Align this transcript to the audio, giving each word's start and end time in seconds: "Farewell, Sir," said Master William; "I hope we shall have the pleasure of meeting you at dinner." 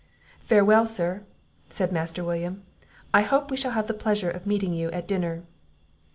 "Farewell, 0.39 0.87
Sir," 0.87 1.21
said 1.69 1.91
Master 1.91 2.23
William; 2.23 2.63
"I 3.13 3.21
hope 3.21 3.51
we 3.51 3.57
shall 3.57 3.73
have 3.73 3.85
the 3.85 3.93
pleasure 3.93 4.31
of 4.31 4.47
meeting 4.47 4.73
you 4.73 4.89
at 4.89 5.07
dinner." 5.07 5.43